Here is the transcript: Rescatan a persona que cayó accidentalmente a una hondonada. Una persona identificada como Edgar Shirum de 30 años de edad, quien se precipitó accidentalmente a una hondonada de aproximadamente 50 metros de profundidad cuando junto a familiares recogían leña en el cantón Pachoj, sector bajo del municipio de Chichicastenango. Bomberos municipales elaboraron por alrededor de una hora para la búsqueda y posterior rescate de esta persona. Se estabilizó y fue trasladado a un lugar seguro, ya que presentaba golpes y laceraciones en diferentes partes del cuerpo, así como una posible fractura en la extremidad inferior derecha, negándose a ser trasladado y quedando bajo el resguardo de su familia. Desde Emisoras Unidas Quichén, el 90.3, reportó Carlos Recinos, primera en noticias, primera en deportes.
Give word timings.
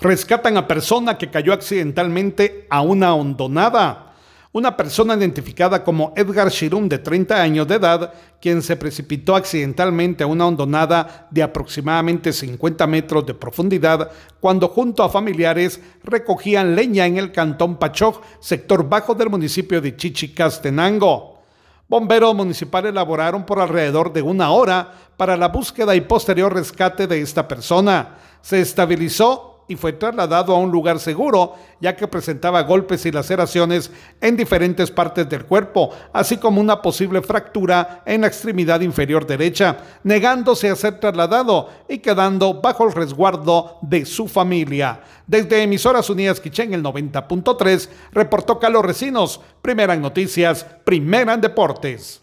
Rescatan 0.00 0.56
a 0.56 0.66
persona 0.66 1.18
que 1.18 1.28
cayó 1.28 1.52
accidentalmente 1.52 2.66
a 2.70 2.80
una 2.80 3.14
hondonada. 3.14 4.14
Una 4.50 4.74
persona 4.74 5.14
identificada 5.14 5.84
como 5.84 6.14
Edgar 6.16 6.48
Shirum 6.48 6.88
de 6.88 6.98
30 6.98 7.40
años 7.40 7.68
de 7.68 7.74
edad, 7.74 8.14
quien 8.40 8.62
se 8.62 8.76
precipitó 8.76 9.36
accidentalmente 9.36 10.24
a 10.24 10.26
una 10.26 10.46
hondonada 10.46 11.28
de 11.30 11.42
aproximadamente 11.42 12.32
50 12.32 12.86
metros 12.86 13.26
de 13.26 13.34
profundidad 13.34 14.10
cuando 14.40 14.68
junto 14.68 15.04
a 15.04 15.10
familiares 15.10 15.80
recogían 16.02 16.74
leña 16.74 17.04
en 17.04 17.18
el 17.18 17.30
cantón 17.30 17.76
Pachoj, 17.76 18.22
sector 18.40 18.88
bajo 18.88 19.14
del 19.14 19.28
municipio 19.28 19.82
de 19.82 19.94
Chichicastenango. 19.94 21.40
Bomberos 21.86 22.34
municipales 22.34 22.90
elaboraron 22.90 23.44
por 23.44 23.60
alrededor 23.60 24.12
de 24.14 24.22
una 24.22 24.50
hora 24.50 24.92
para 25.18 25.36
la 25.36 25.48
búsqueda 25.48 25.94
y 25.94 26.00
posterior 26.00 26.54
rescate 26.54 27.06
de 27.06 27.20
esta 27.20 27.46
persona. 27.46 28.16
Se 28.40 28.60
estabilizó 28.60 29.49
y 29.70 29.76
fue 29.76 29.92
trasladado 29.92 30.52
a 30.52 30.58
un 30.58 30.72
lugar 30.72 30.98
seguro, 30.98 31.54
ya 31.80 31.94
que 31.94 32.08
presentaba 32.08 32.62
golpes 32.62 33.06
y 33.06 33.12
laceraciones 33.12 33.92
en 34.20 34.36
diferentes 34.36 34.90
partes 34.90 35.28
del 35.28 35.44
cuerpo, 35.44 35.90
así 36.12 36.38
como 36.38 36.60
una 36.60 36.82
posible 36.82 37.22
fractura 37.22 38.02
en 38.04 38.22
la 38.22 38.26
extremidad 38.26 38.80
inferior 38.80 39.24
derecha, 39.24 39.78
negándose 40.02 40.68
a 40.68 40.74
ser 40.74 40.98
trasladado 40.98 41.68
y 41.88 41.98
quedando 41.98 42.60
bajo 42.60 42.84
el 42.84 42.92
resguardo 42.92 43.78
de 43.82 44.04
su 44.04 44.26
familia. 44.26 45.02
Desde 45.24 45.62
Emisoras 45.62 46.10
Unidas 46.10 46.40
Quichén, 46.40 46.74
el 46.74 46.82
90.3, 46.82 47.88
reportó 48.10 48.58
Carlos 48.58 48.84
Recinos, 48.84 49.40
primera 49.62 49.94
en 49.94 50.02
noticias, 50.02 50.66
primera 50.82 51.34
en 51.34 51.42
deportes. 51.42 52.18